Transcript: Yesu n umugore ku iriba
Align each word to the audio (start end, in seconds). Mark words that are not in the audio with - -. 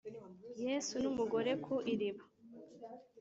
Yesu 0.65 0.93
n 1.01 1.05
umugore 1.11 1.51
ku 1.63 1.73
iriba 1.93 2.23